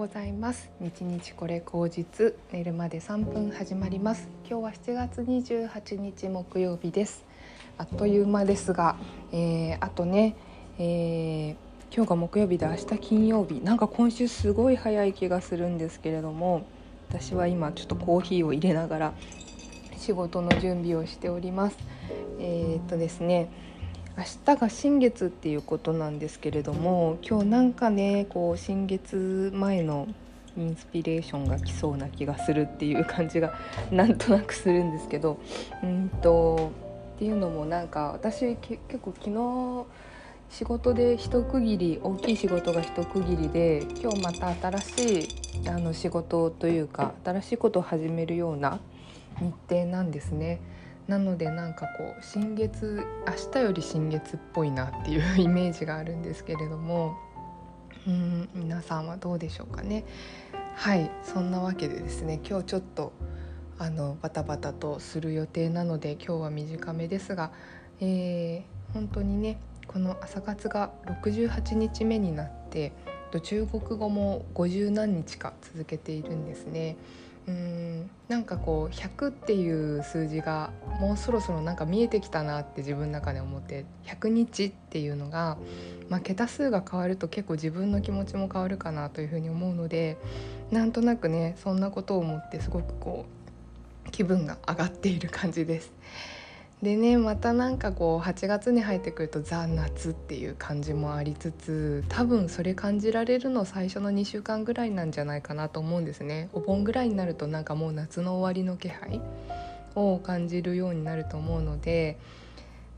[0.00, 0.70] ございます。
[0.80, 4.30] 日日これ口実寝るまで3分始まります。
[4.48, 7.22] 今日は7月28日木曜日です。
[7.76, 8.96] あっという間ですが、
[9.30, 10.36] えー、あとね、
[10.78, 11.54] えー、
[11.94, 13.60] 今日が木曜日で明日金曜日。
[13.60, 16.62] なんか今週すごい早い気がするんですけれども
[17.10, 19.12] 私は今ちょっとコーヒーを入れながら
[19.98, 21.76] 仕事の準備をしております。
[22.38, 23.50] えー、っとですね
[24.16, 30.08] 明日が新月っていうことなんですけれども今日なんかねこう新月前の
[30.56, 33.54] インスピレーションが来そうな気がするっていう感じが
[33.90, 35.38] なんとなくするんですけど
[35.82, 36.72] うんと
[37.16, 39.86] っていうのもなんか私結構昨日
[40.50, 48.80] 仕事で一区切り大きい仕事が一区切りで今日また新しいあの仕事というか新しいことを始めるような
[49.38, 50.60] 日程なんですね。
[51.08, 57.16] なのでなんかこう新月明日より新月っぽいなっていう イメージがあるんですけれども
[58.06, 60.04] うん皆さんはどうでしょうかね
[60.74, 63.12] はいそんなわけでですね今日ちょっと
[63.78, 67.50] あのバタバタとする予定なので今日は短めですが、
[68.00, 72.92] えー、本当にねこの朝活が68日目になって
[73.42, 76.96] 中国語も50何日か続けているんですね。
[77.50, 80.70] うんなんかこう100っていう数字が
[81.00, 85.58] もうそろそろなんか見えてきたなって自分の中で思って100日っていうのが、
[86.08, 90.16] まあ、桁数が変わると結構自分の気持ちも変わるかなというふうに思うので
[90.70, 93.26] なんとなくねそんなことを思ってすごくこ
[94.06, 95.92] う気分が上がっている感じです。
[96.82, 106.48] でねまたなんかこう8月に入ってくるとザ・夏っていう感じもありつつ多分それ感じられるの最初の2週間ぐらいなんじゃないかなと思うんですね。
[106.54, 109.20] お盆ぐらいになるとなんかもう夏の終わりの気配
[109.94, 112.18] を感じるようになると思うので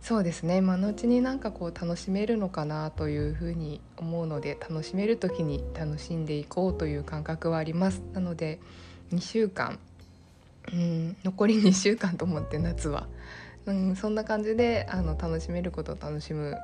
[0.00, 0.58] そうですね。
[0.58, 8.00] 今のうちになんかこう楽しめるのかなというふうに思うので楽しめる時に楽しんでいこうという感覚はあります。
[8.12, 8.60] なので
[9.12, 9.80] 2週間
[10.72, 13.08] うん残り2週間と思って夏は
[13.66, 16.56] うん、そんな感じであの楽しめることを楽しむ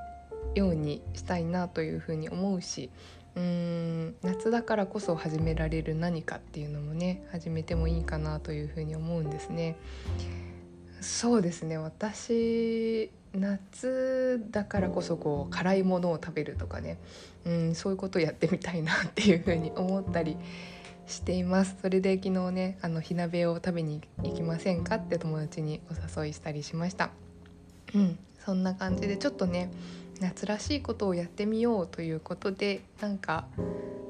[0.55, 2.91] ようにしたいなというふうに思うし
[3.37, 9.77] うん夏だからこそ始められる何かっていうのもね始めてもいいかなというふうに思うんですね。
[11.01, 16.99] そうですね私夏だからこそこう辛いものを食べるとかね、
[17.45, 20.37] うん、そういうことをやってみたいなっていうふうに思ったり
[21.09, 21.77] しています。
[21.81, 24.97] それで昨日ねあの火鍋を食べに行きませんか？
[24.97, 27.11] って友達にお誘いしたりしました。
[27.95, 28.19] うん。
[28.45, 29.71] そんな感じでちょっとね
[30.21, 33.47] 夏らしいことをやってみようということでなんか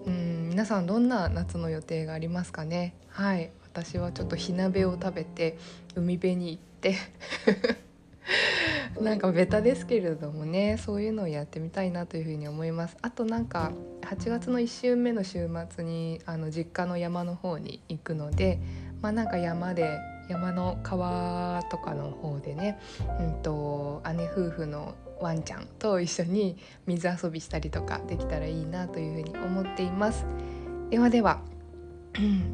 [0.07, 2.95] うん皆さんどんな夏の予定がありますかね？
[3.09, 3.51] はい。
[3.65, 5.57] 私はちょっと火鍋を食べて
[5.95, 6.97] 海辺に行って
[9.01, 12.97] なんかベタですけれどもねそういうのをやってみたいなというふうに思います。
[13.03, 13.73] あとなんか
[14.03, 18.61] 8月の1週目の週末にあの実家の山の方に行くので
[19.01, 22.79] まあなんか山で山の川とかの方でね、
[23.19, 30.27] うんと、姉夫婦のワンちゃんと一緒に水遊びしたりとかできたらいいなというふうに思っています。
[30.91, 31.41] ではでは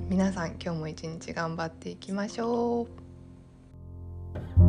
[0.08, 2.86] 皆さん今日も一日頑張っていきましょ
[4.60, 4.63] う。